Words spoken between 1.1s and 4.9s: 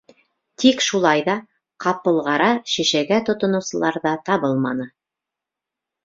ҙа... ҡапылғара шешәгә тотоноусылар ҙа табылманы.